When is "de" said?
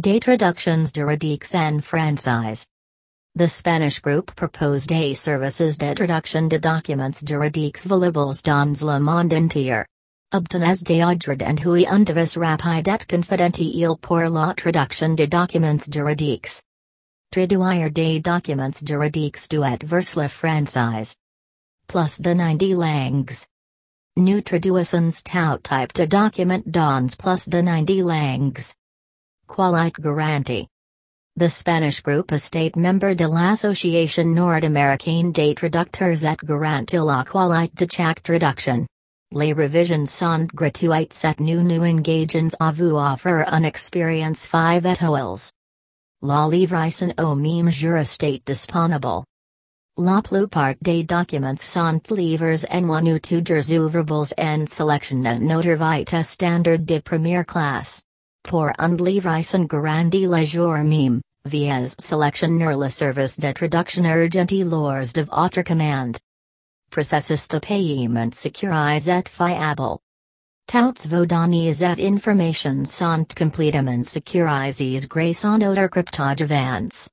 5.76-5.92, 6.48-6.60, 15.16-15.26, 22.20-22.34, 25.94-26.06, 27.48-27.62, 33.14-33.26, 37.74-37.86, 56.78-57.00, 63.38-63.52, 65.12-65.20, 67.48-67.58